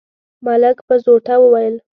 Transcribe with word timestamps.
ملک 0.45 0.77
په 0.87 0.95
زوټه 1.03 1.35
وويل: 1.39 1.75